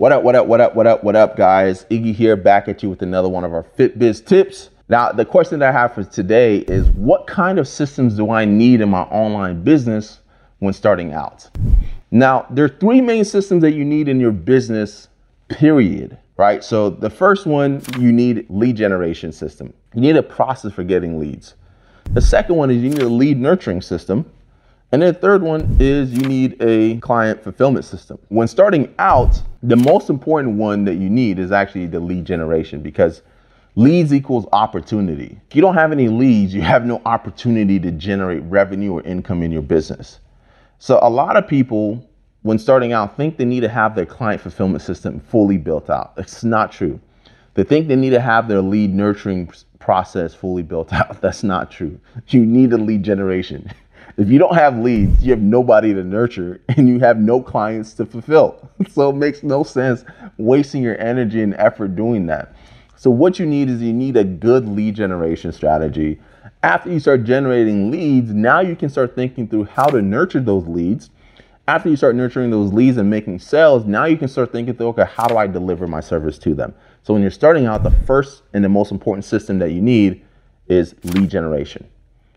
What 0.00 0.12
up, 0.12 0.22
what 0.22 0.34
up, 0.34 0.46
what 0.46 0.62
up, 0.62 0.74
what 0.74 0.86
up, 0.86 1.04
what 1.04 1.14
up, 1.14 1.36
guys? 1.36 1.84
Iggy 1.90 2.14
here 2.14 2.34
back 2.34 2.68
at 2.68 2.82
you 2.82 2.88
with 2.88 3.02
another 3.02 3.28
one 3.28 3.44
of 3.44 3.52
our 3.52 3.64
FitBiz 3.64 4.24
tips. 4.24 4.70
Now, 4.88 5.12
the 5.12 5.26
question 5.26 5.58
that 5.58 5.68
I 5.68 5.78
have 5.78 5.92
for 5.92 6.04
today 6.04 6.60
is 6.60 6.88
what 6.92 7.26
kind 7.26 7.58
of 7.58 7.68
systems 7.68 8.16
do 8.16 8.30
I 8.30 8.46
need 8.46 8.80
in 8.80 8.88
my 8.88 9.02
online 9.02 9.62
business 9.62 10.20
when 10.60 10.72
starting 10.72 11.12
out? 11.12 11.50
Now, 12.10 12.46
there 12.48 12.64
are 12.64 12.70
three 12.70 13.02
main 13.02 13.26
systems 13.26 13.60
that 13.60 13.72
you 13.72 13.84
need 13.84 14.08
in 14.08 14.20
your 14.20 14.32
business, 14.32 15.08
period, 15.50 16.16
right? 16.38 16.64
So 16.64 16.88
the 16.88 17.10
first 17.10 17.44
one, 17.44 17.82
you 17.98 18.10
need 18.10 18.46
lead 18.48 18.76
generation 18.78 19.32
system. 19.32 19.74
You 19.92 20.00
need 20.00 20.16
a 20.16 20.22
process 20.22 20.72
for 20.72 20.82
getting 20.82 21.20
leads. 21.20 21.56
The 22.12 22.22
second 22.22 22.56
one 22.56 22.70
is 22.70 22.82
you 22.82 22.88
need 22.88 23.02
a 23.02 23.06
lead 23.06 23.38
nurturing 23.38 23.82
system. 23.82 24.24
And 24.92 25.02
then 25.02 25.14
the 25.14 25.20
third 25.20 25.42
one 25.42 25.76
is 25.78 26.12
you 26.12 26.26
need 26.26 26.60
a 26.60 26.96
client 26.98 27.42
fulfillment 27.42 27.84
system. 27.84 28.18
When 28.28 28.48
starting 28.48 28.92
out, 28.98 29.40
the 29.62 29.76
most 29.76 30.10
important 30.10 30.56
one 30.56 30.84
that 30.86 30.96
you 30.96 31.08
need 31.08 31.38
is 31.38 31.52
actually 31.52 31.86
the 31.86 32.00
lead 32.00 32.24
generation 32.24 32.82
because 32.82 33.22
leads 33.76 34.12
equals 34.12 34.46
opportunity. 34.52 35.40
If 35.48 35.54
you 35.54 35.62
don't 35.62 35.74
have 35.74 35.92
any 35.92 36.08
leads, 36.08 36.52
you 36.52 36.62
have 36.62 36.84
no 36.86 37.00
opportunity 37.04 37.78
to 37.78 37.92
generate 37.92 38.42
revenue 38.44 38.92
or 38.94 39.02
income 39.02 39.44
in 39.44 39.52
your 39.52 39.62
business. 39.62 40.18
So 40.78 40.98
a 41.02 41.10
lot 41.10 41.36
of 41.36 41.46
people, 41.46 42.04
when 42.42 42.58
starting 42.58 42.92
out, 42.92 43.16
think 43.16 43.36
they 43.36 43.44
need 43.44 43.60
to 43.60 43.68
have 43.68 43.94
their 43.94 44.06
client 44.06 44.40
fulfillment 44.40 44.82
system 44.82 45.20
fully 45.20 45.56
built 45.56 45.88
out. 45.88 46.14
It's 46.16 46.42
not 46.42 46.72
true. 46.72 46.98
They 47.54 47.62
think 47.62 47.86
they 47.86 47.96
need 47.96 48.10
to 48.10 48.20
have 48.20 48.48
their 48.48 48.60
lead 48.60 48.92
nurturing 48.92 49.52
process 49.78 50.34
fully 50.34 50.62
built 50.62 50.92
out. 50.92 51.20
That's 51.20 51.44
not 51.44 51.70
true. 51.70 52.00
You 52.28 52.44
need 52.44 52.72
a 52.72 52.78
lead 52.78 53.04
generation. 53.04 53.70
If 54.16 54.28
you 54.28 54.38
don't 54.38 54.54
have 54.54 54.78
leads, 54.78 55.22
you 55.22 55.30
have 55.30 55.40
nobody 55.40 55.94
to 55.94 56.04
nurture 56.04 56.60
and 56.68 56.88
you 56.88 56.98
have 57.00 57.18
no 57.18 57.40
clients 57.40 57.94
to 57.94 58.06
fulfill. 58.06 58.68
So 58.90 59.10
it 59.10 59.16
makes 59.16 59.42
no 59.42 59.62
sense 59.62 60.04
wasting 60.38 60.82
your 60.82 60.98
energy 61.00 61.42
and 61.42 61.54
effort 61.54 61.96
doing 61.96 62.26
that. 62.26 62.54
So 62.96 63.10
what 63.10 63.38
you 63.38 63.46
need 63.46 63.68
is 63.68 63.80
you 63.80 63.92
need 63.92 64.16
a 64.16 64.24
good 64.24 64.68
lead 64.68 64.94
generation 64.94 65.52
strategy. 65.52 66.20
After 66.62 66.90
you 66.90 66.98
start 66.98 67.24
generating 67.24 67.90
leads, 67.90 68.32
now 68.32 68.60
you 68.60 68.76
can 68.76 68.88
start 68.88 69.14
thinking 69.14 69.48
through 69.48 69.64
how 69.64 69.86
to 69.86 70.02
nurture 70.02 70.40
those 70.40 70.66
leads. 70.66 71.10
After 71.68 71.88
you 71.88 71.96
start 71.96 72.16
nurturing 72.16 72.50
those 72.50 72.72
leads 72.72 72.96
and 72.96 73.08
making 73.08 73.38
sales, 73.38 73.84
now 73.84 74.06
you 74.06 74.16
can 74.16 74.28
start 74.28 74.50
thinking 74.50 74.74
through, 74.74 74.88
okay, 74.88 75.06
how 75.06 75.26
do 75.28 75.36
I 75.36 75.46
deliver 75.46 75.86
my 75.86 76.00
service 76.00 76.38
to 76.40 76.54
them? 76.54 76.74
So 77.02 77.14
when 77.14 77.22
you're 77.22 77.30
starting 77.30 77.66
out, 77.66 77.82
the 77.82 77.90
first 77.90 78.42
and 78.52 78.64
the 78.64 78.68
most 78.68 78.92
important 78.92 79.24
system 79.24 79.58
that 79.60 79.70
you 79.70 79.80
need 79.80 80.22
is 80.68 80.94
lead 81.04 81.30
generation. 81.30 81.88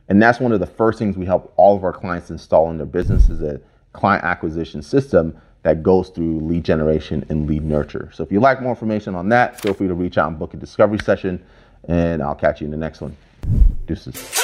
And 0.10 0.22
that's 0.22 0.40
one 0.40 0.52
of 0.52 0.60
the 0.60 0.68
first 0.68 1.00
things 1.00 1.18
we 1.18 1.26
help 1.26 1.54
all 1.56 1.76
of 1.76 1.84
our 1.84 1.94
clients 1.94 2.30
install 2.30 2.70
in 2.70 2.78
their 2.78 2.86
business 2.86 3.30
is 3.30 3.42
a 3.42 3.60
client 3.94 4.24
acquisition 4.24 4.82
system 4.82 5.40
that 5.64 5.82
goes 5.82 6.10
through 6.10 6.40
lead 6.42 6.66
generation 6.66 7.26
and 7.30 7.48
lead 7.48 7.64
nurture. 7.64 8.10
So 8.14 8.24
if 8.24 8.32
you'd 8.32 8.42
like 8.42 8.62
more 8.62 8.72
information 8.72 9.16
on 9.16 9.30
that, 9.30 9.62
feel 9.62 9.74
free 9.74 9.88
to 9.88 9.94
reach 9.94 10.18
out 10.18 10.28
and 10.28 10.38
book 10.38 10.54
a 10.54 10.58
discovery 10.58 11.00
session, 11.00 11.44
and 11.88 12.22
I'll 12.22 12.36
catch 12.36 12.60
you 12.60 12.66
in 12.66 12.72
the 12.72 12.78
next 12.78 13.02
one. 13.02 13.16
Deuces. 13.88 14.42